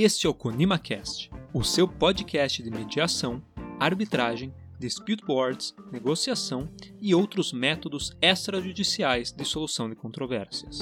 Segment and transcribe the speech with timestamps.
[0.00, 3.42] Este é o ConimaCast, o seu podcast de mediação,
[3.80, 10.78] arbitragem, dispute boards, negociação e outros métodos extrajudiciais de solução de controvérsias.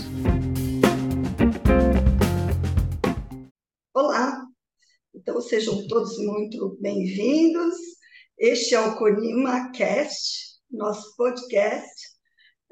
[3.95, 4.39] Olá,
[5.15, 7.75] então sejam todos muito bem-vindos.
[8.39, 11.89] Este é o ConimaCast, nosso podcast,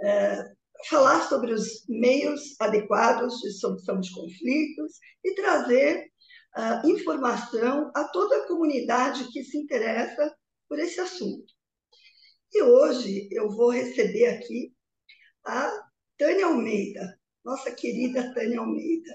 [0.03, 0.45] é,
[0.91, 6.13] falar sobre os meios adequados de solução de conflitos e trazer
[6.57, 10.35] uh, informação a toda a comunidade que se interessa
[10.69, 11.53] por esse assunto.
[12.53, 14.73] E hoje eu vou receber aqui
[15.45, 15.71] a
[16.17, 19.11] Tânia Almeida, nossa querida Tânia Almeida.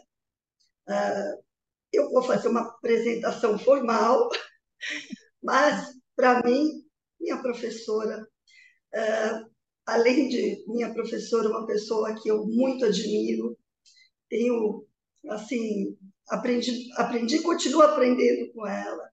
[0.88, 1.44] Uh,
[1.92, 4.30] eu vou fazer uma apresentação formal,
[5.42, 6.84] mas, para mim,
[7.20, 8.28] minha professora,
[8.94, 9.50] uh,
[9.86, 13.58] além de minha professora, uma pessoa que eu muito admiro,
[14.30, 14.86] tenho,
[15.30, 15.98] assim,
[16.30, 19.10] aprendi, aprendi e continuo aprendendo com ela,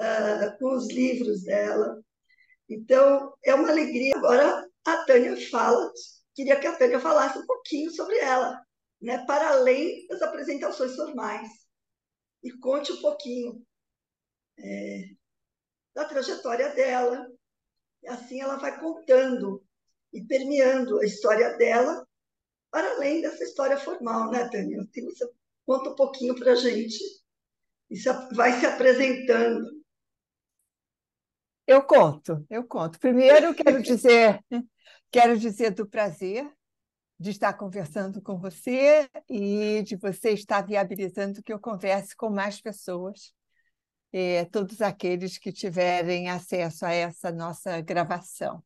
[0.00, 2.02] uh, com os livros dela.
[2.68, 4.16] Então, é uma alegria.
[4.16, 5.92] Agora, a Tânia fala,
[6.34, 8.60] queria que a Tânia falasse um pouquinho sobre ela,
[9.00, 11.48] né, para além das apresentações formais,
[12.42, 13.64] e conte um pouquinho
[14.58, 15.04] é,
[15.94, 17.26] da trajetória dela.
[18.02, 19.64] E assim ela vai contando
[20.12, 22.06] e permeando a história dela,
[22.70, 24.80] para além dessa história formal, né, Tânia?
[24.80, 25.28] Assim, você
[25.66, 26.98] Conta um pouquinho para a gente.
[27.90, 29.64] Isso vai se apresentando.
[31.66, 32.98] Eu conto, eu conto.
[32.98, 34.40] Primeiro, quero dizer,
[35.10, 36.50] quero dizer do prazer
[37.18, 42.60] de estar conversando com você e de você estar viabilizando que eu converse com mais
[42.60, 43.32] pessoas,
[44.12, 48.62] eh, todos aqueles que tiverem acesso a essa nossa gravação.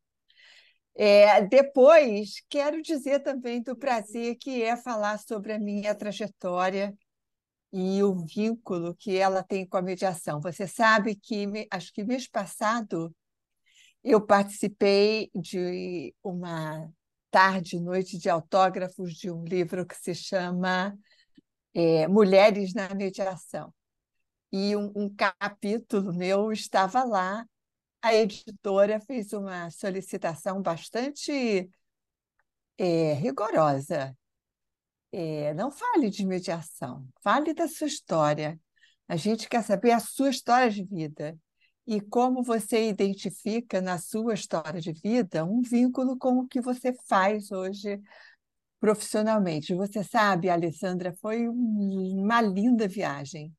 [1.00, 6.92] É, depois, quero dizer também do prazer que é falar sobre a minha trajetória
[7.72, 10.40] e o vínculo que ela tem com a mediação.
[10.40, 13.14] Você sabe que, acho que mês passado,
[14.02, 16.90] eu participei de uma
[17.30, 20.98] tarde, noite de autógrafos de um livro que se chama
[21.74, 23.73] é, Mulheres na Mediação.
[24.50, 27.46] E um, um capítulo meu estava lá
[28.03, 31.69] a editora fez uma solicitação bastante
[32.77, 34.17] é, rigorosa.
[35.11, 38.61] É, não fale de mediação, fale da sua história.
[39.09, 41.36] A gente quer saber a sua história de vida
[41.86, 46.92] e como você identifica na sua história de vida um vínculo com o que você
[47.09, 47.98] faz hoje
[48.79, 49.75] profissionalmente.
[49.75, 53.57] Você sabe, Alessandra, foi uma linda viagem,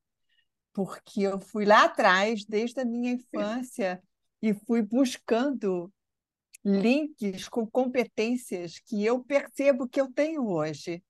[0.72, 4.02] porque eu fui lá atrás, desde a minha infância,
[4.42, 5.92] e fui buscando
[6.64, 11.04] links com competências que eu percebo que eu tenho hoje.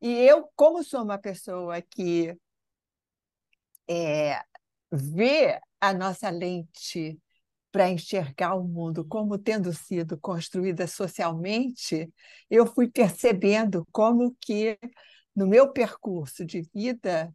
[0.00, 2.36] E eu, como sou uma pessoa que
[3.88, 4.40] é,
[4.90, 7.18] vê a nossa lente
[7.70, 12.12] para enxergar o mundo como tendo sido construída socialmente,
[12.50, 14.78] eu fui percebendo como que
[15.34, 17.34] no meu percurso de vida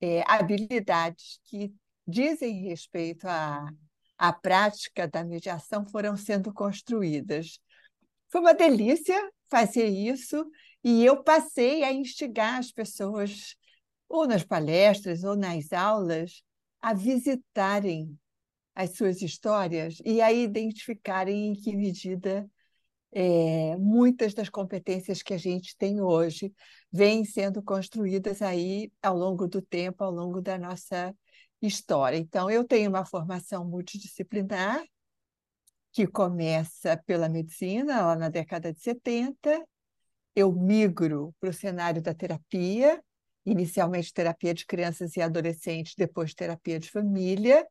[0.00, 1.72] é, habilidades que
[2.06, 3.70] dizem respeito a
[4.18, 7.58] a prática da mediação foram sendo construídas.
[8.28, 10.44] Foi uma delícia fazer isso
[10.82, 13.56] e eu passei a instigar as pessoas,
[14.08, 16.42] ou nas palestras ou nas aulas,
[16.80, 18.18] a visitarem
[18.74, 22.48] as suas histórias e a identificarem em que medida
[23.12, 26.52] é, muitas das competências que a gente tem hoje
[26.92, 31.14] vêm sendo construídas aí ao longo do tempo, ao longo da nossa
[31.60, 32.16] história.
[32.16, 34.84] Então, eu tenho uma formação multidisciplinar,
[35.92, 39.64] que começa pela medicina, lá na década de 70.
[40.34, 43.02] Eu migro para o cenário da terapia,
[43.46, 47.66] inicialmente terapia de crianças e adolescentes, depois terapia de família.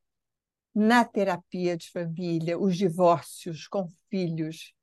[0.74, 4.74] Na terapia de família, os divórcios com filhos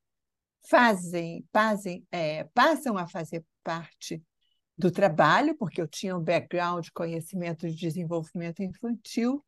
[0.65, 4.23] fazem, fazem é, passam a fazer parte
[4.77, 9.43] do trabalho, porque eu tinha um background de conhecimento de desenvolvimento infantil.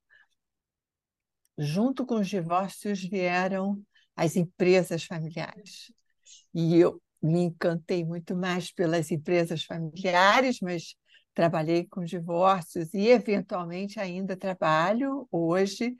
[1.57, 3.81] Junto com os divórcios vieram
[4.15, 5.91] as empresas familiares.
[6.53, 10.95] E eu me encantei muito mais pelas empresas familiares, mas
[11.33, 15.95] trabalhei com divórcios e, eventualmente, ainda trabalho hoje,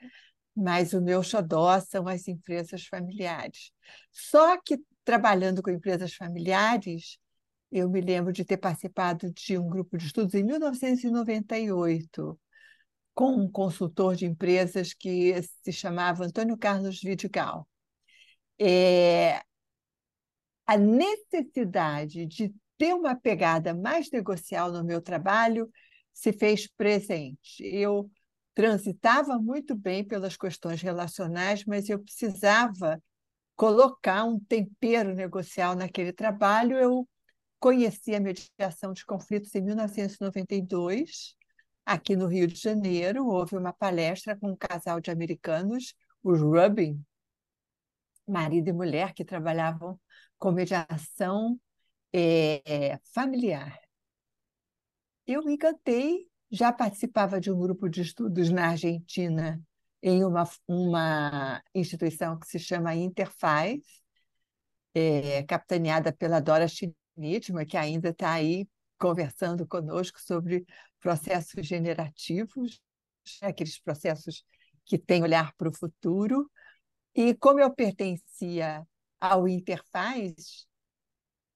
[0.56, 3.71] mas o meu xodó são as empresas familiares.
[4.12, 7.18] Só que, trabalhando com empresas familiares,
[7.71, 12.39] eu me lembro de ter participado de um grupo de estudos em 1998
[13.13, 15.33] com um consultor de empresas que
[15.63, 17.67] se chamava Antônio Carlos Vidigal.
[18.59, 19.41] É,
[20.65, 25.69] a necessidade de ter uma pegada mais negocial no meu trabalho
[26.13, 27.63] se fez presente.
[27.63, 28.09] Eu
[28.53, 33.01] transitava muito bem pelas questões relacionais, mas eu precisava
[33.56, 36.77] colocar um tempero negocial naquele trabalho.
[36.77, 37.07] Eu
[37.65, 41.35] conheci a mediação de conflitos em 1992,
[41.83, 43.25] aqui no Rio de Janeiro.
[43.25, 47.03] Houve uma palestra com um casal de americanos, os Rubin,
[48.27, 50.00] marido e mulher, que trabalhavam
[50.38, 51.59] com mediação
[52.13, 53.79] é, familiar.
[55.25, 59.59] Eu me encantei, já participava de um grupo de estudos na Argentina,
[60.03, 63.79] em uma, uma instituição que se chama Interfaz,
[64.94, 66.68] é, capitaneada pela Dora
[67.15, 68.67] Schnittmer, que ainda está aí
[68.97, 70.65] conversando conosco sobre
[71.00, 72.81] processos generativos,
[73.41, 74.44] né, aqueles processos
[74.85, 76.50] que têm olhar para o futuro.
[77.13, 78.85] E como eu pertencia
[79.19, 80.67] ao Interfaz,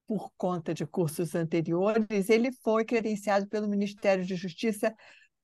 [0.08, 4.96] por conta de cursos anteriores, ele foi credenciado pelo Ministério de Justiça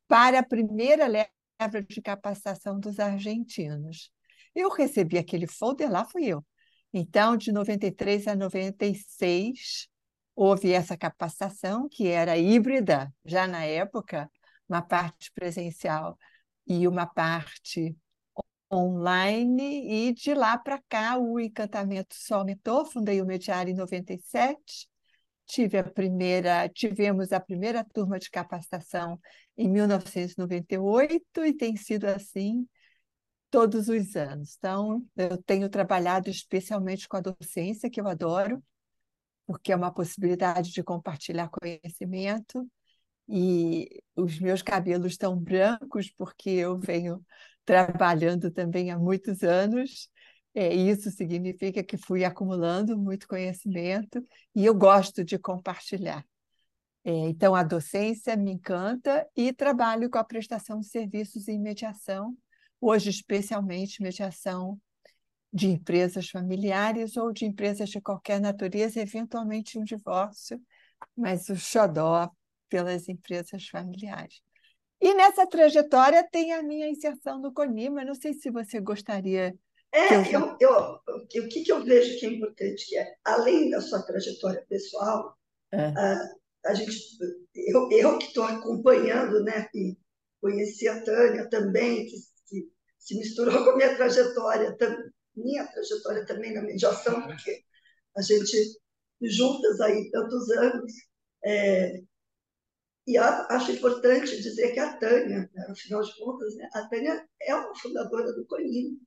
[0.07, 4.11] para a primeira leva de capacitação dos argentinos.
[4.56, 6.44] Eu recebi aquele folder, lá fui eu.
[6.91, 9.88] Então, de 93 a 96,
[10.35, 14.29] houve essa capacitação, que era híbrida, já na época,
[14.67, 16.17] uma parte presencial
[16.67, 17.95] e uma parte
[18.71, 22.85] online, e de lá para cá o encantamento só aumentou.
[22.85, 24.89] Fundei o Mediar em 97,
[25.45, 29.19] tive a primeira, tivemos a primeira turma de capacitação
[29.57, 32.67] em 1998 e tem sido assim
[33.49, 34.55] todos os anos.
[34.57, 38.61] Então, eu tenho trabalhado especialmente com a docência, que eu adoro,
[39.45, 42.68] porque é uma possibilidade de compartilhar conhecimento,
[43.27, 47.25] e os meus cabelos estão brancos porque eu venho
[47.65, 50.09] trabalhando também há muitos anos.
[50.53, 54.24] É, isso significa que fui acumulando muito conhecimento
[54.56, 56.25] e eu gosto de compartilhar.
[57.03, 62.36] É, então, a docência me encanta e trabalho com a prestação de serviços em mediação,
[62.80, 64.80] hoje, especialmente mediação
[65.56, 70.62] de empresas familiares ou de empresas de qualquer natureza, eventualmente um divórcio,
[71.16, 72.30] mas o xodó
[72.68, 74.42] pelas empresas familiares.
[75.00, 78.04] E nessa trajetória tem a minha inserção no CONIMA.
[78.04, 79.56] Não sei se você gostaria.
[79.94, 83.69] É, eu, eu, eu, o que, que eu vejo que é importante, que é, além
[83.69, 85.38] da sua trajetória pessoal,
[85.72, 85.86] é.
[85.86, 86.34] a,
[86.66, 86.98] a gente,
[87.56, 89.98] eu, eu que estou acompanhando, né, e
[90.42, 92.18] conheci a Tânia também, que,
[92.50, 92.69] que
[93.00, 94.98] se misturou com a minha trajetória, tam,
[95.35, 97.63] minha trajetória também na mediação, porque
[98.15, 98.79] a gente
[99.21, 100.93] juntas aí tantos anos,
[101.43, 102.01] é,
[103.07, 107.55] e acho importante dizer que a Tânia, né, afinal de contas, né, a Tânia é
[107.55, 108.97] uma fundadora do CONIMA.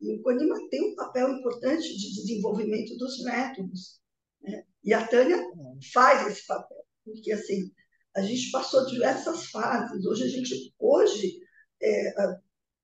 [0.00, 4.00] E o CONIMA tem um papel importante de desenvolvimento dos métodos.
[4.42, 4.62] Né?
[4.84, 5.42] E a Tânia
[5.92, 7.70] faz esse papel, porque assim,
[8.14, 10.04] a gente passou diversas fases.
[10.04, 11.40] Hoje, a gente, hoje
[11.82, 12.14] é,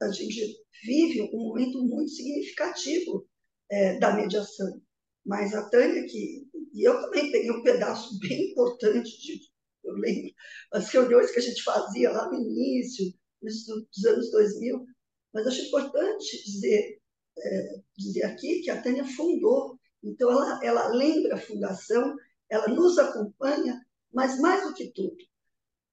[0.02, 3.26] a, gente vive um momento muito significativo
[3.70, 4.80] é, da mediação.
[5.24, 9.40] Mas a Tânia, que, e eu também peguei um pedaço bem importante de
[9.86, 10.32] eu lembro
[10.72, 14.84] as reuniões que a gente fazia lá no início, dos anos 2000,
[15.32, 16.98] mas acho importante dizer,
[17.38, 22.16] é, dizer aqui que a Tânia fundou, então ela, ela lembra a fundação,
[22.48, 23.80] ela nos acompanha,
[24.12, 25.16] mas mais do que tudo,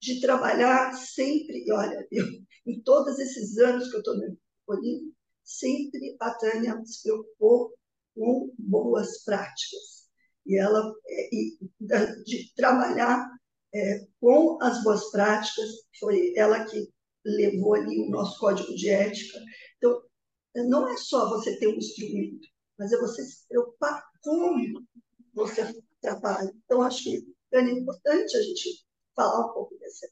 [0.03, 2.25] de trabalhar sempre, olha, eu,
[2.67, 5.13] em todos esses anos que eu estou no Colino,
[5.45, 7.73] sempre a Tânia se preocupou
[8.13, 10.09] com boas práticas.
[10.45, 11.57] E ela é, e,
[12.25, 13.25] de trabalhar
[13.73, 16.89] é, com as boas práticas, foi ela que
[17.25, 19.39] levou ali o nosso código de ética.
[19.77, 20.01] Então,
[20.67, 22.45] não é só você ter um instrumento,
[22.77, 24.85] mas é você se preocupar como
[25.33, 26.53] você trabalha.
[26.65, 28.83] Então, acho que é importante a gente
[29.15, 30.11] falar um pouco desse,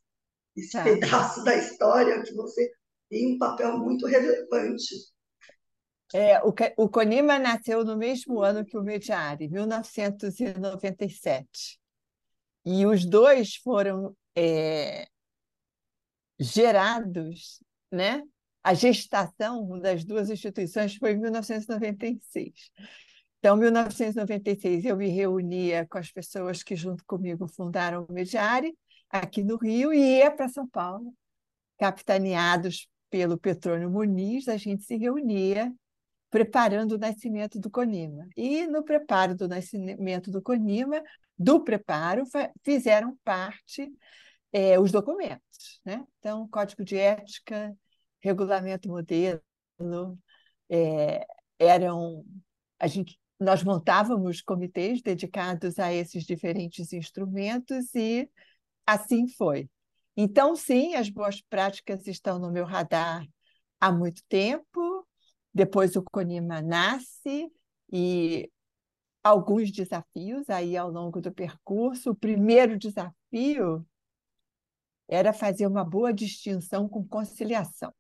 [0.56, 0.84] desse tá.
[0.84, 2.72] pedaço da história que você
[3.10, 4.96] tem um papel muito relevante.
[6.14, 11.80] É, o, o Conima nasceu no mesmo ano que o Mediari, 1997.
[12.66, 15.08] E os dois foram é,
[16.40, 17.60] gerados,
[17.92, 18.24] né?
[18.64, 22.72] A gestação das duas instituições foi em 1996.
[23.40, 28.78] Então, em 1996, eu me reunia com as pessoas que, junto comigo, fundaram o Mediare,
[29.12, 31.14] aqui no Rio, e ia para São Paulo,
[31.78, 35.74] capitaneados pelo Petrônio Muniz, a gente se reunia
[36.30, 38.26] preparando o nascimento do Conima.
[38.38, 41.04] E no preparo do nascimento do Conima,
[41.38, 42.24] do preparo,
[42.64, 43.92] fizeram parte
[44.54, 45.82] é, os documentos.
[45.84, 46.06] Né?
[46.20, 47.76] Então, código de ética,
[48.22, 49.42] regulamento modelo,
[50.70, 51.26] é,
[51.60, 52.24] eram.
[52.80, 58.30] A gente, nós montávamos comitês dedicados a esses diferentes instrumentos e
[58.94, 59.70] assim foi.
[60.16, 63.26] Então, sim, as boas práticas estão no meu radar
[63.80, 65.08] há muito tempo.
[65.54, 67.52] Depois o Conima nasce
[67.92, 68.50] e
[69.24, 72.12] alguns desafios aí ao longo do percurso.
[72.12, 73.86] O primeiro desafio
[75.08, 77.94] era fazer uma boa distinção com conciliação.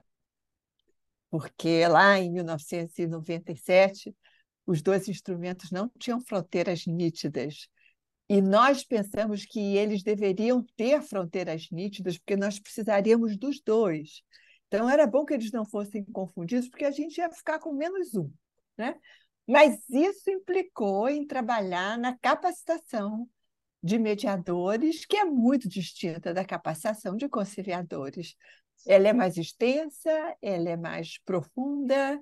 [1.29, 4.15] Porque lá em 1997,
[4.65, 7.67] os dois instrumentos não tinham fronteiras nítidas.
[8.31, 14.23] E nós pensamos que eles deveriam ter fronteiras nítidas, porque nós precisaríamos dos dois.
[14.67, 18.15] Então, era bom que eles não fossem confundidos, porque a gente ia ficar com menos
[18.15, 18.31] um.
[18.77, 18.95] Né?
[19.45, 23.27] Mas isso implicou em trabalhar na capacitação
[23.83, 28.37] de mediadores, que é muito distinta da capacitação de conciliadores.
[28.87, 32.17] Ela é mais extensa, ela é mais profunda,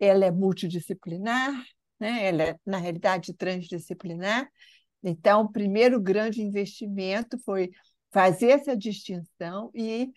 [0.00, 1.52] ela é multidisciplinar,
[2.00, 2.24] né?
[2.24, 4.50] ela é, na realidade, transdisciplinar.
[5.02, 7.70] Então, o primeiro grande investimento foi
[8.10, 10.12] fazer essa distinção e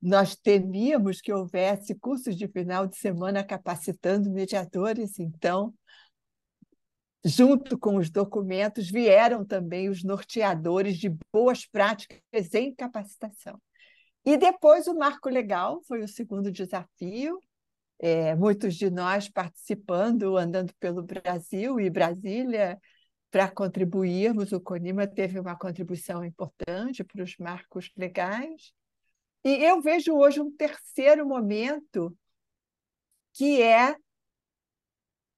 [0.00, 5.74] nós temíamos que houvesse cursos de final de semana capacitando mediadores, então,
[7.24, 13.60] junto com os documentos, vieram também os norteadores de boas práticas em capacitação.
[14.24, 17.40] E depois o marco legal foi o segundo desafio,
[17.98, 22.78] é, muitos de nós participando, andando pelo Brasil e Brasília,
[23.30, 24.52] para contribuirmos.
[24.52, 28.72] O CONIMA teve uma contribuição importante para os marcos legais.
[29.44, 32.16] E eu vejo hoje um terceiro momento,
[33.32, 33.96] que é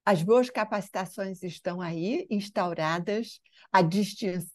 [0.04, 4.48] as boas capacitações estão aí, instauradas, a distinção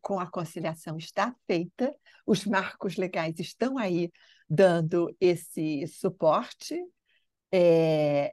[0.00, 4.10] com a conciliação está feita, os marcos legais estão aí
[4.48, 6.80] dando esse suporte.
[7.50, 8.32] É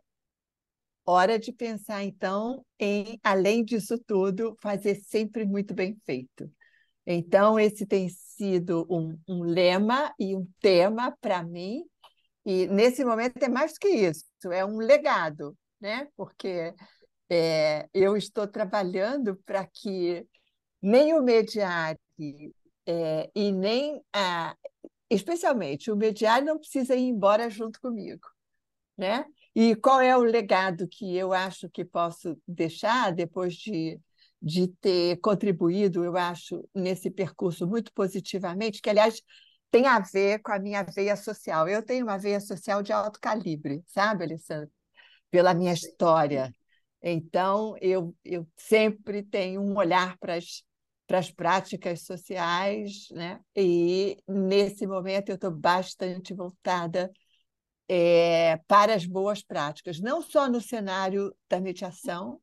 [1.12, 6.52] hora de pensar, então, em, além disso tudo, fazer sempre muito bem feito.
[7.06, 11.84] Então, esse tem sido um, um lema e um tema para mim,
[12.46, 16.08] e nesse momento é mais do que isso, é um legado, né?
[16.16, 16.74] porque
[17.30, 20.26] é, eu estou trabalhando para que
[20.82, 22.00] nem o mediário
[22.86, 24.56] é, e nem a,
[25.10, 28.28] especialmente o mediário não precisa ir embora junto comigo,
[28.98, 29.26] né?
[29.56, 34.00] E qual é o legado que eu acho que posso deixar depois de
[34.42, 39.22] de ter contribuído, eu acho, nesse percurso muito positivamente, que, aliás,
[39.70, 41.68] tem a ver com a minha veia social.
[41.68, 44.70] Eu tenho uma veia social de alto calibre, sabe, Alessandra?
[45.30, 46.54] Pela minha história.
[47.02, 50.64] Então, eu, eu sempre tenho um olhar para as,
[51.06, 53.40] para as práticas sociais, né?
[53.56, 57.12] e nesse momento eu estou bastante voltada
[57.90, 62.40] é, para as boas práticas, não só no cenário da mediação,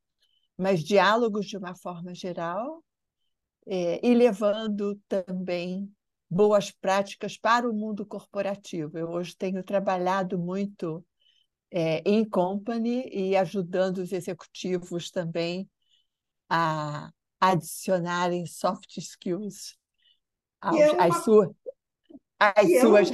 [0.59, 2.83] mas diálogos de uma forma geral,
[3.65, 5.89] é, e levando também
[6.29, 8.99] boas práticas para o mundo corporativo.
[8.99, 11.05] Eu hoje tenho trabalhado muito
[11.71, 15.69] é, em company e ajudando os executivos também
[16.49, 17.11] a
[17.41, 19.77] adicionarem soft skills
[20.61, 21.05] aos, é uma...
[21.05, 21.29] às,
[22.39, 23.11] às é suas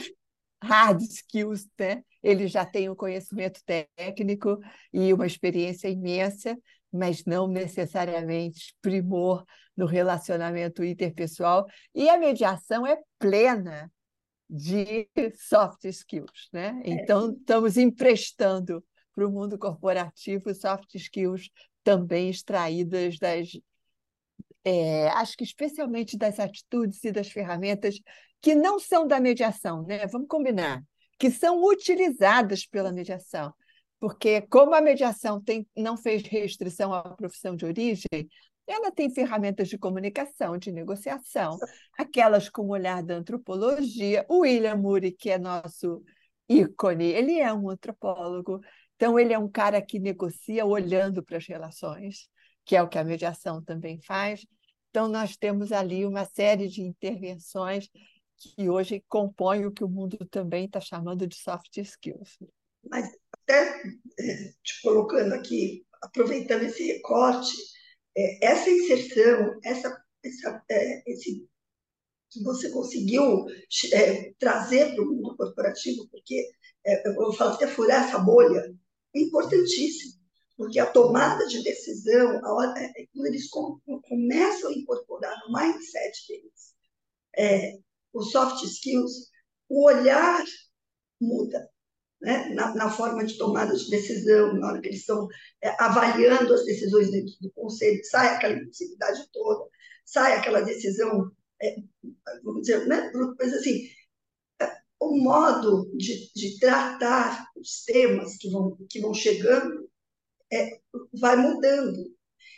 [0.62, 2.02] hard skills, né?
[2.22, 4.58] Eles já têm um conhecimento técnico
[4.92, 6.56] e uma experiência imensa,
[6.92, 9.44] mas não necessariamente primor
[9.76, 11.66] no relacionamento interpessoal.
[11.94, 13.90] E a mediação é plena
[14.48, 16.48] de soft skills.
[16.52, 16.80] Né?
[16.84, 16.90] É.
[16.90, 21.50] Então, estamos emprestando para o mundo corporativo soft skills
[21.82, 23.50] também extraídas das.
[24.64, 28.00] É, acho que especialmente das atitudes e das ferramentas
[28.40, 30.06] que não são da mediação, né?
[30.06, 30.82] Vamos combinar,
[31.18, 33.52] que são utilizadas pela mediação,
[34.00, 38.28] porque como a mediação tem, não fez restrição à profissão de origem,
[38.66, 41.58] ela tem ferramentas de comunicação, de negociação,
[41.98, 44.24] aquelas com o olhar da antropologia.
[44.28, 46.02] O William Murray, que é nosso
[46.48, 48.60] ícone, ele é um antropólogo,
[48.96, 52.28] então ele é um cara que negocia olhando para as relações,
[52.64, 54.46] que é o que a mediação também faz.
[54.90, 57.88] Então nós temos ali uma série de intervenções
[58.42, 62.38] que hoje compõem o que o mundo também está chamando de soft skills.
[62.90, 63.82] Mas até
[64.18, 67.54] é, te colocando aqui, aproveitando esse recorte,
[68.16, 71.46] é, essa inserção, essa, essa é, esse
[72.30, 73.44] que você conseguiu
[73.92, 76.50] é, trazer para o mundo corporativo, porque
[76.84, 78.74] é, eu vou falar até furar essa bolha,
[79.14, 80.14] é importantíssimo,
[80.56, 86.26] porque a tomada de decisão, hora, é, quando eles com, começam a incorporar no mindset
[86.26, 86.72] deles
[88.12, 89.30] os soft skills,
[89.68, 90.44] o olhar
[91.20, 91.68] muda
[92.20, 95.26] né, na, na, forma de tomada de decisão, na hora que eles estão
[95.62, 99.68] é, avaliando as decisões dentro do conselho, sai aquela impulsividade toda,
[100.04, 101.76] sai aquela decisão é,
[102.42, 103.88] vamos dizer, é bruto, mas assim,
[104.60, 104.66] é,
[105.00, 109.88] o modo de, de tratar os temas que vão, que vão chegando
[110.52, 110.80] é,
[111.14, 112.14] vai mudando.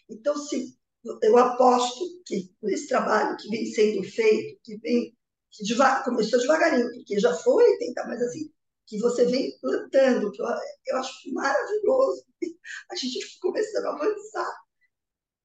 [0.09, 0.75] Então, se
[1.23, 5.15] eu aposto que esse trabalho que vem sendo feito, que vem
[5.55, 8.51] que devagar, começou devagarinho, porque já foi tentar, mas assim,
[8.87, 10.47] que você vem plantando, que eu,
[10.87, 12.25] eu acho maravilhoso.
[12.91, 14.55] A gente começando a avançar.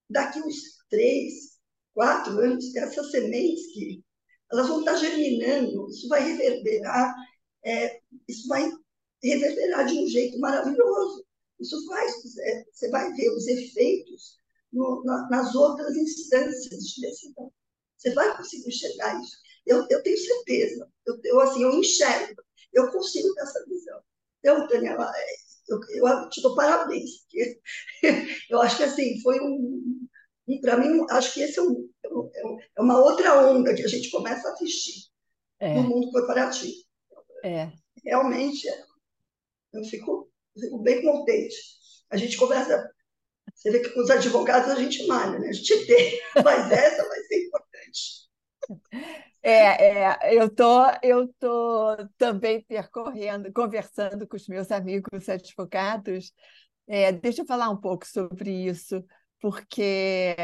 [0.10, 0.56] Daqui uns
[0.90, 1.60] três,
[1.94, 4.04] quatro anos, essas sementes que
[4.52, 7.16] elas vão estar germinando, isso vai reverberar,
[7.64, 8.68] é, isso vai
[9.24, 11.24] reverberar de um jeito maravilhoso.
[11.60, 14.40] Isso faz, é, você vai ver os efeitos
[14.74, 17.52] no, na, nas outras instâncias de decisão.
[17.98, 19.38] Você vai conseguir enxergar isso.
[19.70, 20.90] Eu, eu tenho certeza.
[21.06, 22.42] Eu, eu, assim, eu enxergo.
[22.74, 24.00] Eu consigo ter essa visão.
[24.40, 25.12] Então, Daniela,
[25.68, 27.60] eu, eu te dou parabéns, porque
[28.50, 30.08] eu acho que assim, foi um.
[30.48, 31.90] um Para mim, acho que esse é, um,
[32.78, 35.10] é uma outra onda que a gente começa a assistir
[35.60, 35.76] é.
[35.76, 36.82] no mundo corporativo.
[37.44, 37.72] É.
[38.04, 38.68] Realmente,
[39.74, 41.56] eu fico, eu fico bem contente.
[42.10, 42.92] A gente começa
[43.54, 45.50] você vê que com os advogados a gente malha, né?
[45.50, 48.30] A gente tem, mas essa vai ser importante.
[49.42, 56.34] É, é, eu tô, eu tô também percorrendo, conversando com os meus amigos advogados.
[56.88, 59.04] É, deixa eu falar um pouco sobre isso,
[59.40, 60.36] porque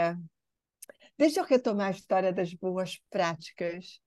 [1.18, 4.00] deixa eu retomar a história das boas práticas.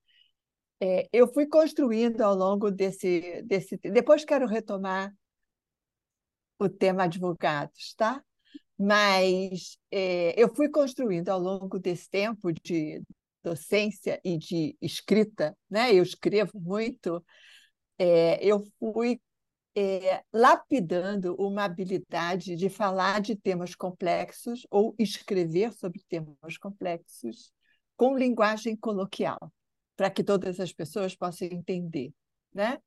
[0.80, 3.76] É, eu fui construindo ao longo desse, desse.
[3.78, 5.12] Depois quero retomar
[6.59, 8.23] o tema advogados, tá?
[8.78, 13.02] Mas é, eu fui construindo ao longo desse tempo de
[13.49, 15.93] docência e de escrita, né?
[15.95, 17.25] eu escrevo muito,
[17.99, 19.21] é, eu fui
[19.75, 27.52] é, lapidando uma habilidade de falar de temas complexos ou escrever sobre temas complexos
[27.97, 29.52] com linguagem coloquial,
[29.97, 32.12] para que todas as pessoas possam entender.
[32.52, 32.78] Né?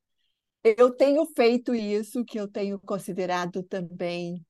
[0.63, 4.45] Eu tenho feito isso, que eu tenho considerado também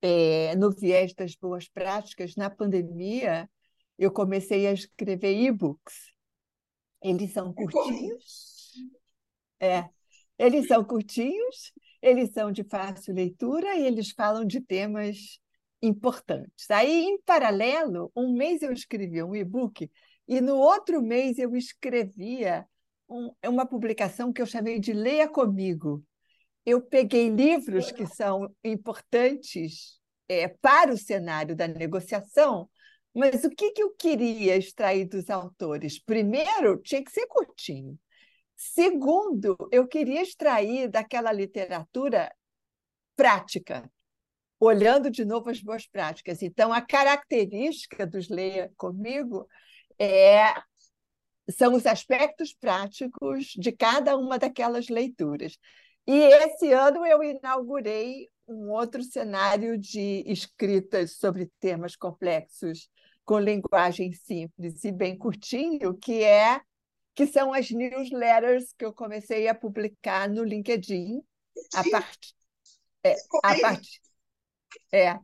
[0.00, 3.48] é, no viés das boas práticas, na pandemia,
[3.98, 6.12] eu comecei a escrever e-books.
[7.02, 8.72] Eles são curtinhos.
[9.60, 9.88] É,
[10.38, 15.38] eles são curtinhos, eles são de fácil leitura e eles falam de temas
[15.80, 16.70] importantes.
[16.70, 19.90] Aí, em paralelo, um mês eu escrevia um e-book
[20.26, 22.66] e no outro mês eu escrevia
[23.08, 26.02] um, uma publicação que eu chamei de Leia Comigo,
[26.64, 32.70] eu peguei livros que são importantes é, para o cenário da negociação,
[33.14, 35.98] mas o que, que eu queria extrair dos autores?
[35.98, 37.98] Primeiro, tinha que ser curtinho.
[38.56, 42.32] Segundo, eu queria extrair daquela literatura
[43.16, 43.90] prática,
[44.58, 46.42] olhando de novo as boas práticas.
[46.42, 49.46] Então, a característica dos Leia Comigo
[49.98, 50.54] é
[51.50, 55.58] são os aspectos práticos de cada uma daquelas leituras.
[56.06, 62.88] E esse ano eu inaugurei um outro cenário de escritas sobre temas complexos
[63.24, 66.60] com linguagem simples e bem curtinho, que é
[67.14, 71.22] que são as newsletters que eu comecei a publicar no LinkedIn
[71.74, 72.34] a partir
[73.04, 74.00] é, a part,
[74.92, 75.18] é,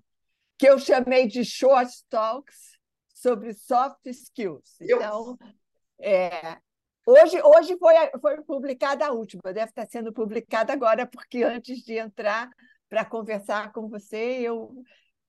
[0.58, 2.76] que eu chamei de short talks
[3.14, 4.76] sobre soft skills.
[4.80, 5.38] Então,
[5.98, 6.58] é,
[7.10, 11.94] Hoje, hoje foi, foi publicada a última, deve estar sendo publicada agora, porque antes de
[11.94, 12.50] entrar
[12.86, 14.74] para conversar com você, eu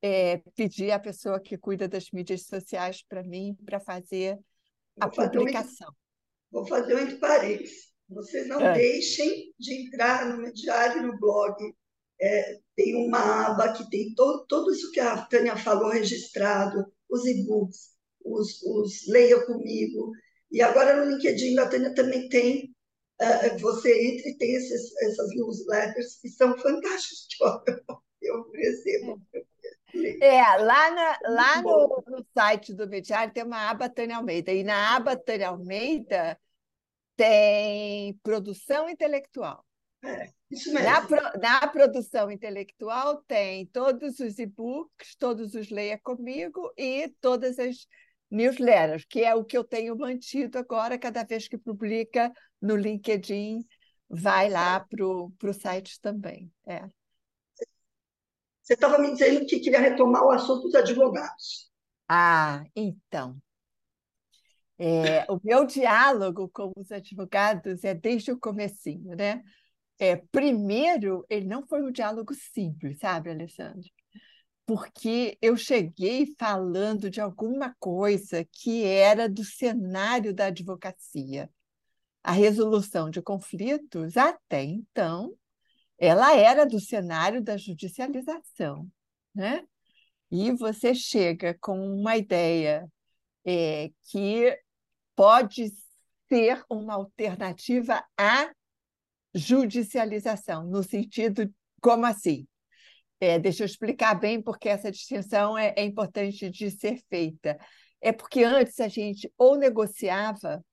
[0.01, 4.39] é, pedi à pessoa que cuida das mídias sociais para mim para fazer
[4.99, 5.87] a vou publicação.
[5.87, 7.89] Fazer um, vou fazer um entre parênteses.
[8.07, 8.73] Vocês não é.
[8.73, 11.55] deixem de entrar no diário no blog.
[12.21, 17.25] É, tem uma aba que tem todo, tudo isso que a Tânia falou registrado, os
[17.25, 17.91] e-books,
[18.23, 20.11] os, os Leia Comigo,
[20.51, 22.75] e agora no LinkedIn da Tânia também tem,
[23.21, 27.27] uh, você entra e tem esses, essas newsletters que são fantásticas,
[27.77, 29.21] eu, eu recebo.
[29.33, 29.48] É,
[30.61, 34.95] lá, na, lá no, no, site do Mediário tem uma aba Tânia Almeida, e na
[34.95, 36.39] aba Tânia Almeida
[37.15, 39.65] tem produção intelectual.
[40.03, 40.89] É, isso mesmo.
[40.89, 47.85] Na, na produção intelectual tem todos os e-books, todos os Leia Comigo e todas as
[48.31, 53.65] newsletters, que é o que eu tenho mantido agora, cada vez que publica no LinkedIn,
[54.07, 56.51] vai lá para o site também.
[56.65, 56.87] É.
[58.69, 61.71] Você estava me dizendo que queria retomar o assunto dos advogados.
[62.07, 63.35] Ah, então.
[64.77, 69.41] É, o meu diálogo com os advogados é desde o comecinho, né?
[69.97, 73.89] É, primeiro, ele não foi um diálogo simples, sabe, Alessandro?
[74.67, 81.49] porque eu cheguei falando de alguma coisa que era do cenário da advocacia.
[82.23, 85.33] A resolução de conflitos, até então,
[85.99, 88.87] ela era do cenário da judicialização.
[89.35, 89.63] Né?
[90.31, 92.87] E você chega com uma ideia
[93.45, 94.57] é, que
[95.15, 95.69] pode
[96.27, 98.51] ser uma alternativa à
[99.33, 102.47] judicialização, no sentido como assim?
[103.19, 107.59] É, deixa eu explicar bem porque essa distinção é, é importante de ser feita.
[108.01, 110.63] É porque antes a gente ou negociava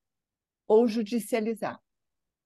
[0.67, 1.79] ou judicializava.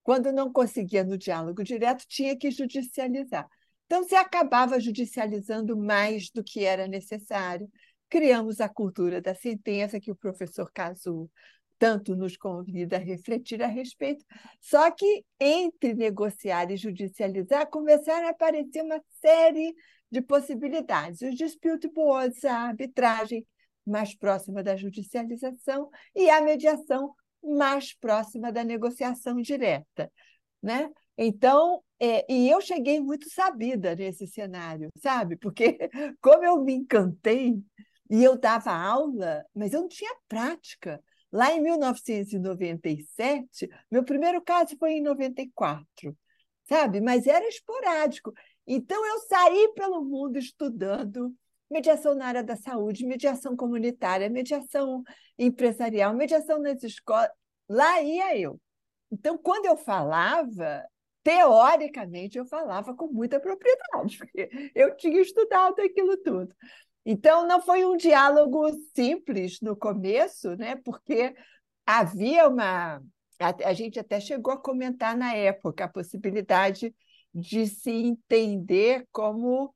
[0.02, 3.48] Quando não conseguia no diálogo direto, tinha que judicializar.
[3.86, 7.70] Então, se acabava judicializando mais do que era necessário.
[8.08, 11.30] Criamos a cultura da sentença, que o professor Cazu
[11.78, 14.24] tanto nos convida a refletir a respeito.
[14.60, 19.74] Só que entre negociar e judicializar começaram a aparecer uma série
[20.08, 21.22] de possibilidades.
[21.22, 23.44] Os dispute boards, a arbitragem
[23.84, 30.10] mais próxima da judicialização e a mediação mais próxima da negociação direta.
[30.62, 30.90] Né?
[31.16, 35.36] Então, é, e eu cheguei muito sabida nesse cenário, sabe?
[35.36, 35.78] Porque
[36.20, 37.54] como eu me encantei
[38.10, 41.02] e eu dava aula, mas eu não tinha prática.
[41.30, 46.16] Lá em 1997, meu primeiro caso foi em 94,
[46.68, 47.00] sabe?
[47.00, 48.32] Mas era esporádico.
[48.66, 51.34] Então, eu saí pelo mundo estudando
[51.72, 55.02] mediação na área da saúde, mediação comunitária, mediação
[55.38, 57.30] empresarial, mediação nas escolas.
[57.68, 58.60] Lá ia eu.
[59.10, 60.84] Então, quando eu falava,
[61.22, 66.54] teoricamente, eu falava com muita propriedade, porque eu tinha estudado aquilo tudo.
[67.04, 70.76] Então, não foi um diálogo simples no começo, né?
[70.76, 71.34] porque
[71.86, 73.02] havia uma.
[73.40, 76.94] A, a gente até chegou a comentar na época a possibilidade
[77.34, 79.74] de se entender como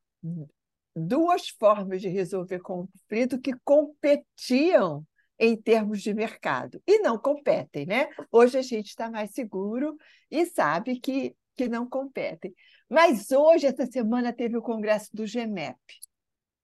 [0.97, 5.07] duas formas de resolver conflito que competiam
[5.39, 8.09] em termos de mercado e não competem, né?
[8.33, 9.97] Hoje a gente está mais seguro
[10.31, 12.55] e sabe que, que não competem.
[12.89, 15.77] Mas hoje, essa semana, teve o congresso do GEMEP.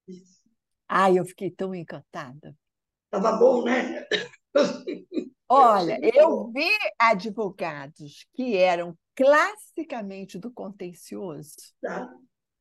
[0.09, 0.41] Isso.
[0.89, 2.57] Ai, eu fiquei tão encantada.
[3.05, 4.07] Estava bom, né?
[5.49, 12.11] Olha, eu vi advogados que eram classicamente do contencioso, tá.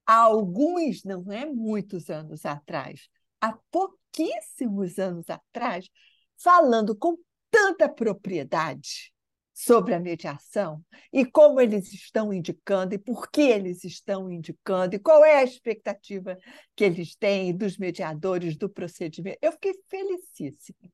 [0.06, 3.08] Há alguns, não é muitos anos atrás,
[3.40, 5.90] há pouquíssimos anos atrás,
[6.38, 7.18] falando com
[7.50, 9.12] tanta propriedade
[9.54, 10.84] sobre a mediação
[11.14, 15.44] e como eles estão indicando e por que eles estão indicando e qual é a
[15.44, 16.38] expectativa
[16.76, 19.38] que eles têm dos mediadores do procedimento.
[19.42, 20.90] Eu fiquei felicíssima.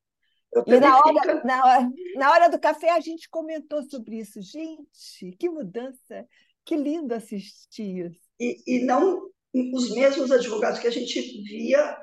[0.51, 4.41] Eu e na hora, na, hora, na hora do café a gente comentou sobre isso.
[4.41, 6.25] Gente, que mudança!
[6.65, 8.11] Que lindo assistir.
[8.39, 9.29] E, e não
[9.73, 11.97] os mesmos advogados que a gente via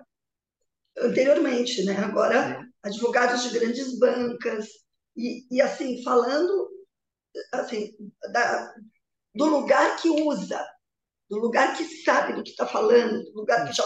[0.98, 1.96] anteriormente, né?
[1.98, 4.66] Agora, advogados de grandes bancas,
[5.16, 6.70] e, e assim, falando
[7.52, 7.90] assim,
[8.32, 8.74] da,
[9.34, 10.64] do lugar que usa,
[11.28, 13.84] do lugar que sabe do que está falando, do lugar que já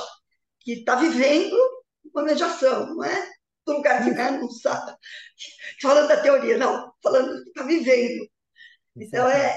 [0.60, 1.56] que está vivendo
[2.12, 3.30] uma mediação, não é?
[3.66, 4.96] Do lugar que né, não sabe,
[5.80, 8.28] falando da teoria, não, falando do que está vivendo.
[8.96, 9.56] Então, é,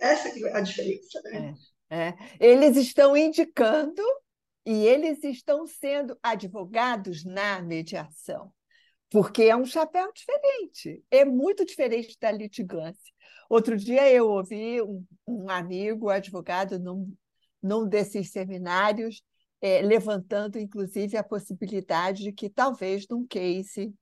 [0.00, 1.20] essa que é a diferença.
[1.22, 1.54] Né?
[1.90, 2.14] É, é.
[2.40, 4.02] Eles estão indicando
[4.66, 8.52] e eles estão sendo advogados na mediação
[9.14, 13.14] porque é um chapéu diferente, é muito diferente da litigância.
[13.48, 17.14] Outro dia eu ouvi um, um amigo, advogado, num,
[17.62, 19.22] num desses seminários,
[19.60, 23.94] é, levantando, inclusive, a possibilidade de que talvez num case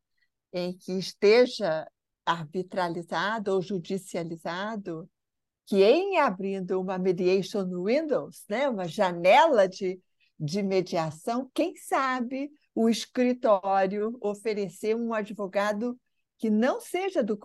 [0.51, 1.87] em que esteja
[2.25, 5.07] arbitralizado ou judicializado,
[5.67, 10.01] que em abrindo uma mediation windows, né, uma janela de,
[10.39, 15.99] de mediação, quem sabe o escritório oferecer um advogado
[16.39, 17.39] que não seja do,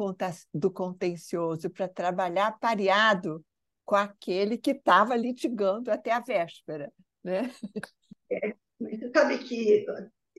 [0.54, 3.46] do contencioso para trabalhar pareado
[3.86, 6.92] com aquele que estava litigando até a véspera.
[7.24, 7.52] Né?
[8.30, 9.86] É, você sabe que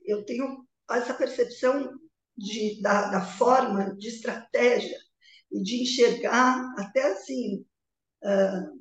[0.05, 1.91] eu tenho essa percepção
[2.37, 4.97] de, da, da forma, de estratégia
[5.51, 7.65] e de enxergar até assim
[8.23, 8.79] uh,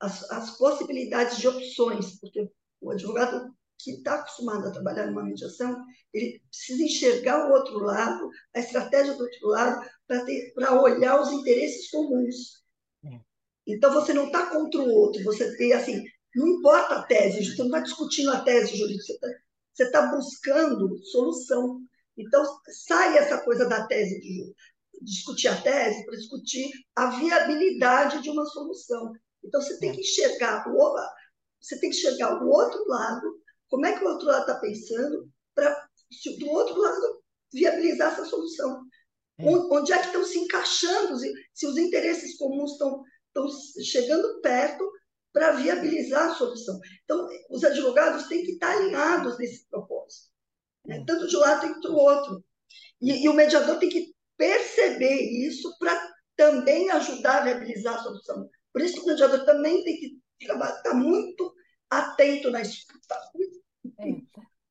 [0.00, 5.76] as, as possibilidades de opções, porque o advogado que está acostumado a trabalhar numa mediação,
[6.12, 9.88] ele precisa enxergar o outro lado, a estratégia do outro lado,
[10.54, 12.58] para olhar os interesses comuns.
[13.66, 16.02] Então, você não está contra o outro, você tem, assim,
[16.34, 19.12] não importa a tese, você não está discutindo a tese jurídica,
[19.72, 21.80] você está tá buscando solução.
[22.16, 22.44] Então,
[22.86, 24.54] sai essa coisa da tese de
[25.02, 29.12] discutir a tese para discutir a viabilidade de uma solução.
[29.44, 29.94] Então, você tem é.
[29.94, 30.96] que enxergar o,
[31.60, 35.30] Você tem que chegar o outro lado, como é que o outro lado está pensando,
[35.54, 35.88] para
[36.38, 38.82] do outro lado viabilizar essa solução.
[39.38, 39.44] É.
[39.46, 41.16] Onde é que estão se encaixando,
[41.54, 43.46] se os interesses comuns estão, estão
[43.84, 44.84] chegando perto
[45.32, 46.78] para viabilizar a solução.
[47.04, 50.30] Então, os advogados têm que estar alinhados nesse propósito,
[50.84, 50.98] né?
[50.98, 51.04] É.
[51.04, 52.44] tanto de um lado quanto do outro.
[53.00, 56.00] E, e o mediador tem que perceber isso para
[56.36, 58.48] também ajudar a viabilizar a solução.
[58.72, 61.52] Por isso que o mediador também tem que estar muito
[61.90, 63.18] atento na escuta.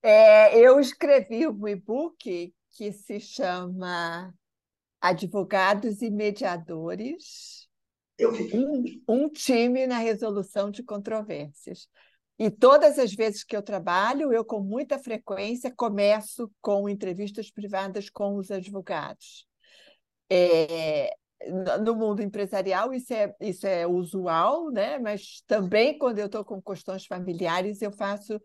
[0.02, 4.34] É, eu escrevi um e-book que se chama
[5.02, 7.68] Advogados e Mediadores.
[8.20, 11.88] Um, um time na resolução de controvérsias.
[12.40, 18.10] E todas as vezes que eu trabalho, eu com muita frequência começo com entrevistas privadas
[18.10, 19.47] com os advogados.
[20.30, 21.10] É,
[21.82, 24.98] no mundo empresarial isso é, isso é usual, né?
[25.00, 28.40] mas também quando eu estou com questões familiares eu faço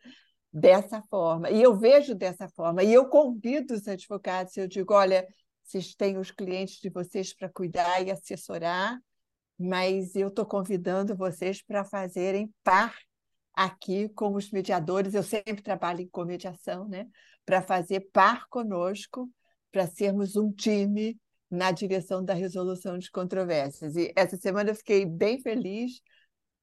[0.52, 1.50] dessa forma.
[1.50, 2.82] E eu vejo dessa forma.
[2.82, 5.26] E eu convido os advogados, eu digo, olha,
[5.64, 8.98] vocês têm os clientes de vocês para cuidar e assessorar,
[9.58, 12.94] mas eu estou convidando vocês para fazerem par
[13.54, 15.14] aqui com os mediadores.
[15.14, 17.06] Eu sempre trabalho em comediação, né?
[17.46, 19.30] Para fazer par conosco,
[19.70, 21.18] para sermos um time
[21.52, 23.94] na direção da resolução de controvérsias.
[23.94, 26.00] E essa semana eu fiquei bem feliz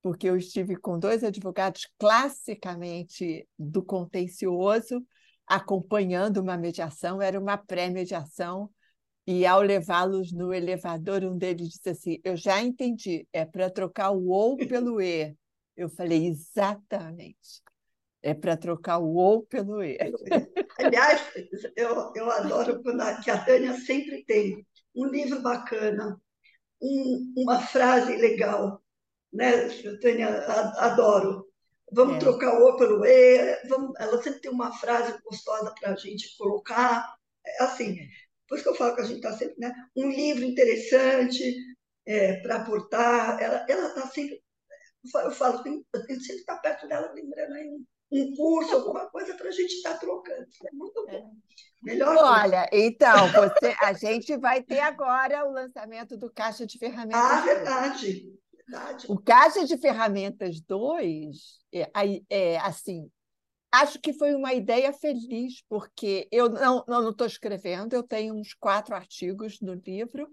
[0.02, 5.06] porque eu estive com dois advogados classicamente do contencioso,
[5.46, 8.70] acompanhando uma mediação, era uma pré-mediação,
[9.28, 14.10] e ao levá-los no elevador, um deles disse assim: Eu já entendi, é para trocar
[14.10, 15.36] o ou pelo e.
[15.78, 17.62] Eu falei: Exatamente.
[18.22, 19.98] É para trocar o ou pelo e.
[20.80, 21.22] Aliás,
[21.76, 22.82] eu, eu adoro
[23.24, 26.20] que a Tânia sempre tem um livro bacana,
[26.82, 28.82] um, uma frase legal
[29.32, 29.70] né,
[30.02, 30.30] Tânia?
[30.78, 31.48] Adoro.
[31.92, 32.20] Vamos é.
[32.20, 33.68] trocar o O pelo E.
[33.68, 37.16] Vamos, ela sempre tem uma frase gostosa para a gente colocar.
[37.46, 37.98] É assim,
[38.48, 39.74] por isso que eu falo que a gente está sempre, né?
[39.96, 41.56] Um livro interessante
[42.06, 43.42] é, para aportar.
[43.42, 44.42] Ela está sempre.
[45.24, 49.50] Eu falo, eu tenho sempre estar perto dela, lembrando aí um, curso, alguma coisa para
[49.50, 50.48] a gente estar tá trocando.
[50.66, 51.12] É muito bom.
[51.12, 51.24] É.
[51.82, 52.86] Melhor Olha, coisa.
[52.86, 57.22] então, você, a gente vai ter agora o lançamento do Caixa de Ferramentas.
[57.22, 58.38] Ah, verdade.
[59.08, 61.90] O Caixa de Ferramentas 2, é,
[62.30, 63.10] é, assim,
[63.72, 68.94] acho que foi uma ideia feliz, porque eu não estou escrevendo, eu tenho uns quatro
[68.94, 70.28] artigos no livro,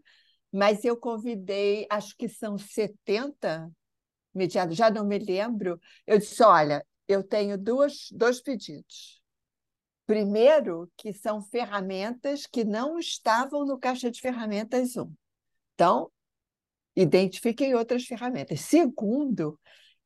[0.52, 3.70] mas eu convidei, acho que são 70
[4.34, 5.80] mediados, já não me lembro.
[6.06, 9.22] Eu disse: olha, eu tenho duas, dois pedidos.
[10.06, 15.12] Primeiro, que são ferramentas que não estavam no caixa de ferramentas 1.
[15.74, 16.10] Então,
[16.94, 18.60] identifiquem outras ferramentas.
[18.60, 19.58] Segundo,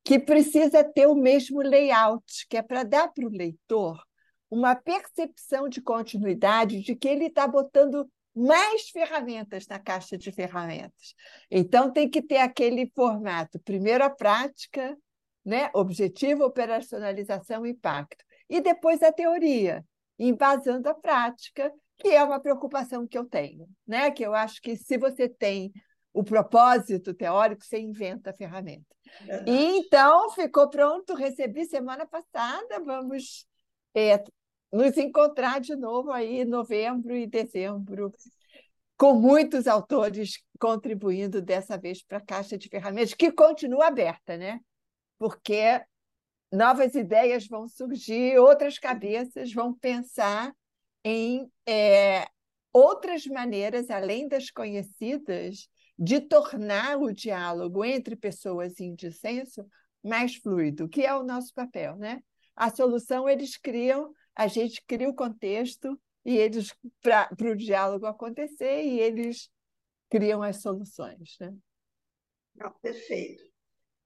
[0.03, 4.01] que precisa ter o mesmo layout, que é para dar para o leitor
[4.49, 11.13] uma percepção de continuidade de que ele está botando mais ferramentas na caixa de ferramentas.
[11.49, 14.97] Então, tem que ter aquele formato: primeiro a prática,
[15.43, 15.69] né?
[15.73, 18.23] objetivo, operacionalização impacto.
[18.49, 19.83] E depois a teoria,
[20.19, 23.67] embasando a prática, que é uma preocupação que eu tenho.
[23.87, 24.11] Né?
[24.11, 25.71] Que eu acho que se você tem
[26.13, 28.85] o propósito teórico, você inventa a ferramenta.
[29.45, 33.45] E então ficou pronto, recebi semana passada, vamos
[33.93, 34.23] é,
[34.71, 38.11] nos encontrar de novo aí em novembro e dezembro,
[38.97, 44.59] com muitos autores contribuindo dessa vez para a Caixa de Ferramentas, que continua aberta, né?
[45.21, 45.79] Porque
[46.51, 50.51] novas ideias vão surgir, outras cabeças vão pensar
[51.05, 52.27] em é,
[52.73, 59.63] outras maneiras, além das conhecidas, de tornar o diálogo entre pessoas em dissenso
[60.03, 62.23] mais fluido, que é o nosso papel, né?
[62.55, 68.85] A solução eles criam, a gente cria o contexto e eles para o diálogo acontecer
[68.85, 69.51] e eles
[70.09, 71.53] criam as soluções, né?
[72.55, 73.50] Não, perfeito.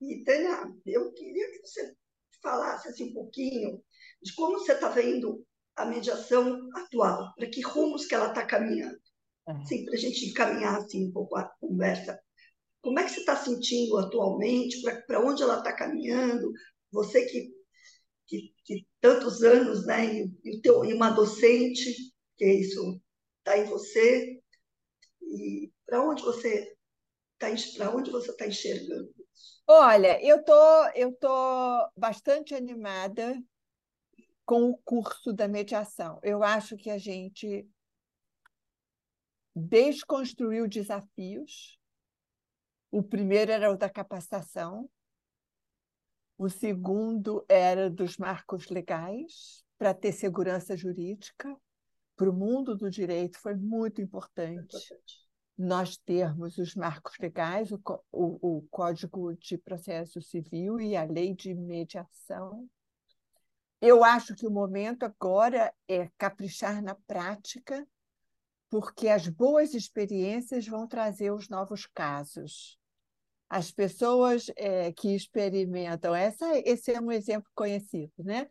[0.01, 1.95] E Tânia, eu queria que você
[2.41, 3.81] falasse assim, um pouquinho
[4.21, 8.99] de como você está vendo a mediação atual, para que rumos que ela está caminhando.
[9.45, 12.19] Assim, para a gente encaminhar assim, um pouco a conversa.
[12.81, 14.81] Como é que você está sentindo atualmente?
[15.05, 16.51] Para onde ela está caminhando?
[16.91, 17.51] Você que,
[18.27, 20.05] que, que, tantos anos, né?
[20.05, 21.93] E, e, teu, e uma docente,
[22.37, 22.99] que isso
[23.39, 24.39] está em você.
[25.21, 26.75] E para onde você
[27.33, 27.49] está
[28.31, 29.13] está enxergando?
[29.67, 33.41] Olha, eu tô eu tô bastante animada
[34.45, 36.19] com o curso da mediação.
[36.21, 37.67] Eu acho que a gente
[39.55, 41.79] desconstruiu desafios.
[42.91, 44.89] O primeiro era o da capacitação.
[46.37, 51.55] O segundo era dos marcos legais, para ter segurança jurídica.
[52.15, 54.77] Para o mundo do direito foi muito importante
[55.57, 57.79] nós termos os marcos legais, o,
[58.11, 62.67] o, o Código de Processo Civil e a Lei de Mediação.
[63.81, 67.87] Eu acho que o momento agora é caprichar na prática,
[68.69, 72.77] porque as boas experiências vão trazer os novos casos.
[73.49, 78.49] As pessoas é, que experimentam, essa, esse é um exemplo conhecido, né?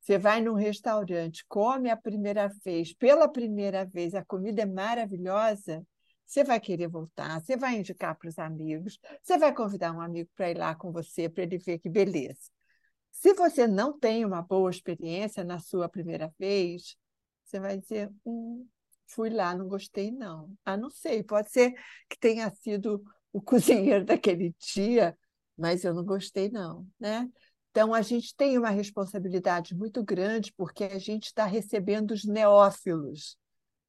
[0.00, 5.86] Você vai num restaurante, come a primeira vez, pela primeira vez, a comida é maravilhosa,
[6.26, 10.30] você vai querer voltar, você vai indicar para os amigos, você vai convidar um amigo
[10.34, 12.50] para ir lá com você, para ele ver que beleza.
[13.10, 16.96] Se você não tem uma boa experiência na sua primeira vez,
[17.44, 18.66] você vai dizer: hum,
[19.06, 20.52] fui lá, não gostei, não.
[20.64, 21.72] Ah, não sei, pode ser
[22.08, 25.16] que tenha sido o cozinheiro daquele dia,
[25.56, 26.86] mas eu não gostei, não.
[26.98, 27.30] Né?
[27.70, 33.36] Então, a gente tem uma responsabilidade muito grande, porque a gente está recebendo os neófilos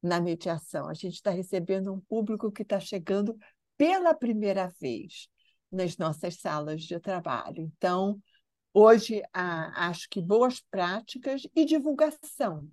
[0.04, 0.86] na mediação.
[0.86, 3.36] A gente está recebendo um público que está chegando
[3.74, 5.28] pela primeira vez
[5.72, 7.72] nas nossas salas de trabalho.
[7.76, 8.20] Então,
[8.72, 12.68] hoje, acho que boas práticas e divulgação.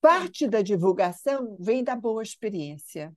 [0.00, 3.14] Parte da divulgação vem da boa experiência.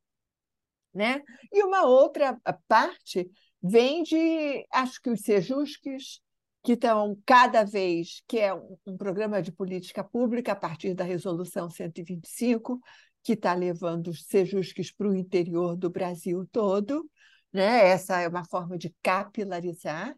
[0.93, 1.23] Né?
[1.51, 3.29] E uma outra parte
[3.61, 6.21] vem de, acho que os sejusques,
[6.63, 11.03] que estão cada vez, que é um, um, programa de política pública a partir da
[11.03, 12.81] resolução 125,
[13.25, 17.09] que está levando os sejusques para o interior do Brasil todo.
[17.51, 17.87] Né?
[17.87, 20.15] Essa é uma forma de capilarizar.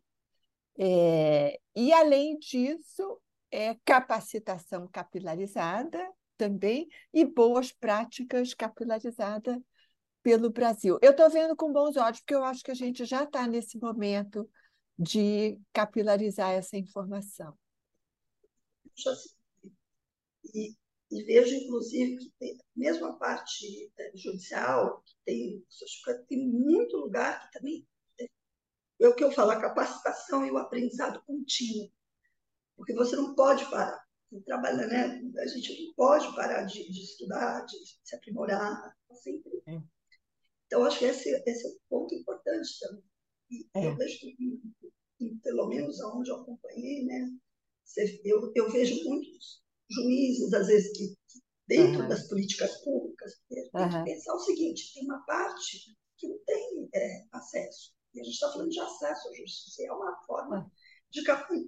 [0.77, 3.17] É, e, além disso,
[3.49, 9.57] é capacitação capilarizada também e boas práticas capilarizadas
[10.21, 10.99] pelo Brasil.
[11.01, 13.79] Eu estou vendo com bons olhos, porque eu acho que a gente já está nesse
[13.79, 14.49] momento
[14.99, 17.57] de capilarizar essa informação.
[20.53, 20.75] E,
[21.09, 25.65] e vejo, inclusive, que tem, mesmo a parte é, judicial, que tem,
[26.27, 27.87] tem muito lugar que também
[28.99, 31.89] é o que eu falo, a capacitação e o aprendizado contínuo.
[32.75, 34.03] Porque você não pode parar.
[34.29, 35.21] Você trabalha, né?
[35.39, 38.95] A gente não pode parar de, de estudar, de se aprimorar.
[39.13, 39.51] Sempre.
[39.67, 39.81] É.
[40.65, 43.03] Então, acho que esse, esse é um ponto importante também.
[43.49, 43.87] E é.
[43.87, 47.29] eu vejo que, pelo menos aonde eu acompanhei, né?
[48.25, 52.09] Eu, eu vejo muitos juízes, às vezes, que, que dentro uhum.
[52.09, 53.89] das políticas públicas, tem uhum.
[53.89, 57.91] que pensar o seguinte: tem uma parte que não tem é, acesso.
[58.13, 60.71] E a gente está falando de acesso à justiça, é uma forma
[61.11, 61.23] de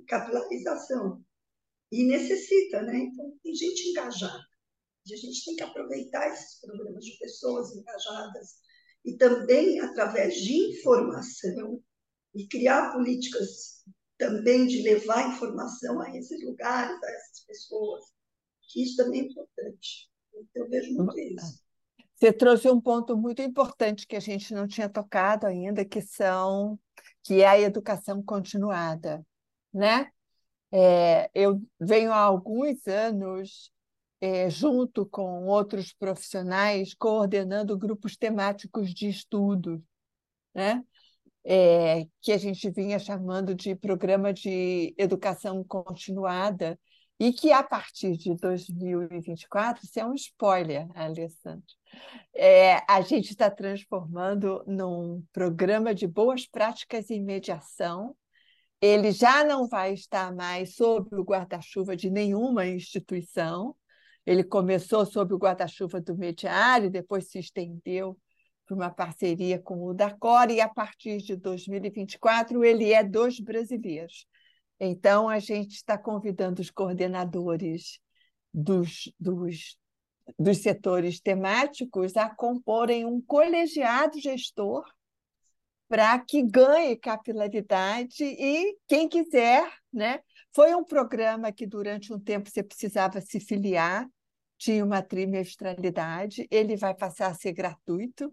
[0.07, 1.23] capilarização.
[1.91, 2.99] E necessita, né?
[2.99, 4.43] Então, tem gente engajada.
[5.07, 8.59] E a gente tem que aproveitar esses programas de pessoas engajadas
[9.03, 11.81] e também, através de informação,
[12.35, 13.78] e criar políticas
[14.19, 18.03] também de levar informação a esses lugares, a essas pessoas,
[18.67, 20.09] que isso também é importante.
[20.53, 21.63] Eu vejo muito isso.
[22.15, 26.77] Você trouxe um ponto muito importante que a gente não tinha tocado ainda, que são
[27.23, 29.25] que é a educação continuada,
[29.73, 30.11] né?
[30.71, 33.71] É, eu venho há alguns anos
[34.21, 39.83] é, junto com outros profissionais coordenando grupos temáticos de estudo,
[40.53, 40.83] né?
[41.45, 46.77] É, que a gente vinha chamando de programa de educação continuada,
[47.19, 51.65] e que a partir de 2024, isso é um spoiler, Alessandro,
[52.33, 58.15] é, a gente está transformando num programa de boas práticas em mediação.
[58.81, 63.75] Ele já não vai estar mais sob o guarda-chuva de nenhuma instituição.
[64.25, 68.17] Ele começou sob o guarda-chuva do Mediário, depois se estendeu
[68.69, 74.27] para uma parceria com o Dacor, e a partir de 2024 ele é dos brasileiros.
[74.79, 77.99] Então, a gente está convidando os coordenadores
[78.53, 79.75] dos, dos,
[80.37, 84.85] dos setores temáticos a comporem um colegiado gestor
[85.87, 90.19] para que ganhe capilaridade e quem quiser, né?
[90.53, 94.07] Foi um programa que durante um tempo você precisava se filiar,
[94.59, 98.31] tinha uma trimestralidade, ele vai passar a ser gratuito.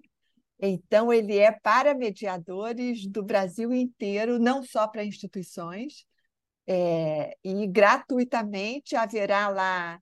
[0.58, 6.06] Então, ele é para mediadores do Brasil inteiro, não só para instituições.
[6.66, 10.00] É, e gratuitamente haverá lá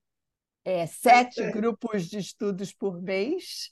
[0.64, 1.50] é, sete é.
[1.50, 3.70] grupos de estudos por mês,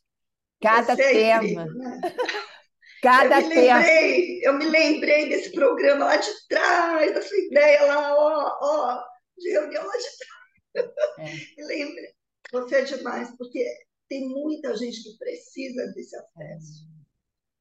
[0.60, 1.64] cada tema.
[1.64, 2.00] né?
[3.02, 3.78] cada eu me tema.
[3.78, 9.02] Lembrei, eu me lembrei desse programa lá de trás, da sua ideia lá, ó, ó,
[9.38, 11.32] de reunião lá de trás.
[11.58, 11.62] É.
[11.64, 12.12] lembrei.
[12.52, 13.66] Você é demais, porque
[14.12, 16.86] tem muita gente que precisa desse acesso.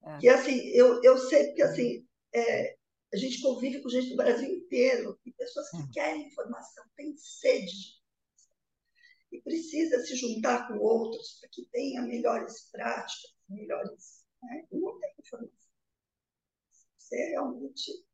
[0.04, 0.12] É.
[0.12, 0.20] é.
[0.24, 2.76] E assim, eu, eu sei que assim, é,
[3.14, 5.89] A gente convive com gente do Brasil inteiro, e pessoas que hum.
[5.93, 8.02] querem informação, têm sede
[9.32, 14.26] e precisa se juntar com outros para que tenha melhores práticas, melhores.
[14.43, 14.68] Né?
[14.74, 15.72] Não tem informação.
[16.97, 18.06] Você realmente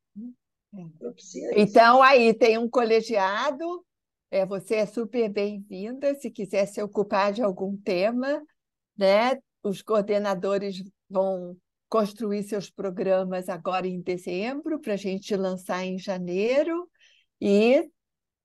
[0.96, 3.84] propicia Então, aí tem um colegiado,
[4.30, 8.42] é, você é super bem-vinda, se quiser se ocupar de algum tema,
[8.96, 9.38] né?
[9.62, 11.56] Os coordenadores vão
[11.88, 16.88] construir seus programas agora em dezembro, para a gente lançar em janeiro,
[17.40, 17.88] e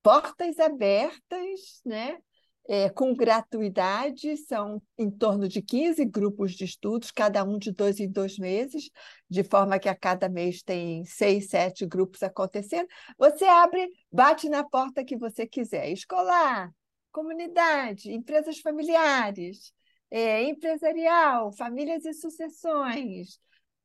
[0.01, 2.17] portas abertas, né?
[2.65, 7.99] É, com gratuidade, são em torno de 15 grupos de estudos, cada um de dois
[7.99, 8.89] em dois meses,
[9.29, 12.87] de forma que a cada mês tem seis, sete grupos acontecendo.
[13.17, 16.71] Você abre, bate na porta que você quiser, escolar,
[17.11, 19.73] comunidade, empresas familiares,
[20.09, 23.39] é, empresarial, famílias e sucessões,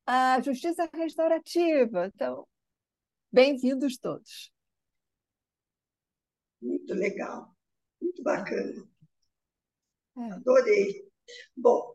[0.07, 2.07] a justiça restaurativa.
[2.15, 2.47] Então,
[3.33, 4.53] bem-vindos todos.
[6.61, 7.55] Muito legal,
[8.09, 8.89] muito bacana.
[10.17, 10.33] É.
[10.33, 11.09] Adorei.
[11.57, 11.95] Bom,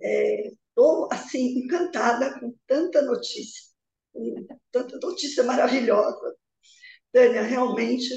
[0.00, 3.72] estou é, assim encantada com tanta notícia,
[4.12, 6.36] com tanta notícia maravilhosa.
[7.12, 8.08] Tânia, realmente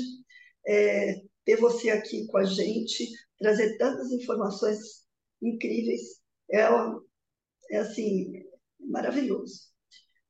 [0.67, 5.05] é, ter você aqui com a gente, trazer tantas informações
[5.41, 6.21] incríveis.
[6.51, 6.67] É,
[7.71, 8.33] é assim,
[8.79, 9.71] maravilhoso.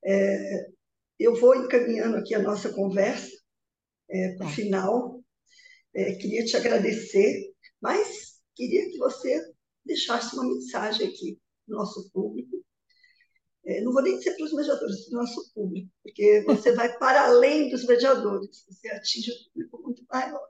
[0.05, 0.69] É,
[1.19, 3.31] eu vou encaminhando aqui a nossa conversa
[4.09, 4.55] é, para o tá.
[4.55, 5.10] final.
[5.93, 9.53] É, queria te agradecer, mas queria que você
[9.85, 12.63] deixasse uma mensagem aqui para o nosso público.
[13.65, 16.97] É, não vou nem dizer para os mediadores, para o nosso público, porque você vai
[16.97, 20.47] para além dos mediadores, você atinge um público muito maior.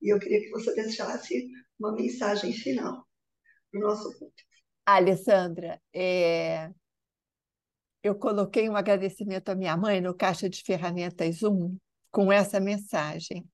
[0.00, 3.06] E eu queria que você deixasse uma mensagem final
[3.70, 4.50] para o nosso público.
[4.86, 6.70] Alessandra, é...
[8.02, 11.76] eu coloquei um agradecimento à minha mãe no caixa de ferramentas 1
[12.10, 13.46] com essa mensagem.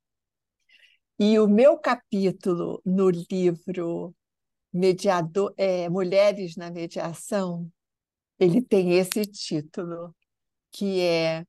[1.18, 4.14] E o meu capítulo no livro
[4.72, 7.72] Mediador, é, Mulheres na Mediação,
[8.38, 10.14] ele tem esse título,
[10.70, 11.46] que é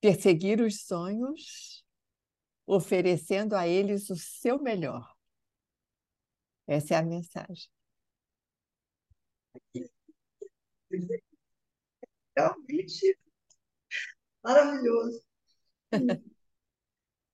[0.00, 1.84] Perseguir os sonhos,
[2.66, 5.12] oferecendo a eles o seu melhor.
[6.66, 7.68] Essa é a mensagem.
[12.36, 13.18] Realmente
[14.42, 15.24] maravilhoso.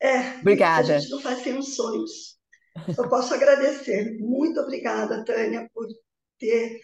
[0.01, 0.97] É, obrigada.
[0.97, 2.39] A gente não faz sem os sonhos.
[2.95, 4.17] Só posso agradecer.
[4.19, 5.87] Muito obrigada, Tânia, por
[6.39, 6.81] ter,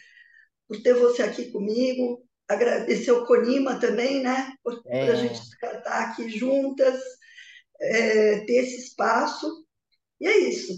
[0.69, 2.23] por ter você aqui comigo.
[2.49, 4.53] Agradecer o Conima também, né?
[4.63, 5.07] Por, é.
[5.07, 7.01] por a gente estar aqui juntas,
[7.81, 9.65] é, ter esse espaço.
[10.21, 10.73] E é isso.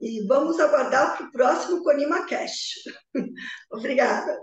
[0.00, 2.74] E vamos aguardar para o próximo Conima Cash.
[3.72, 4.36] Obrigada.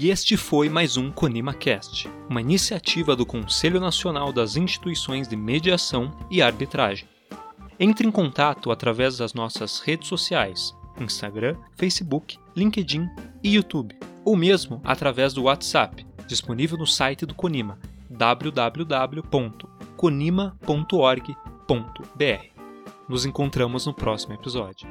[0.00, 5.34] E este foi mais um Conima Cast, uma iniciativa do Conselho Nacional das Instituições de
[5.34, 7.08] Mediação e Arbitragem.
[7.80, 13.08] Entre em contato através das nossas redes sociais, Instagram, Facebook, LinkedIn
[13.42, 17.76] e YouTube, ou mesmo através do WhatsApp, disponível no site do Conima,
[18.08, 19.22] www
[19.98, 21.24] conima.org.br.
[23.08, 24.88] Nos encontramos no próximo episódio.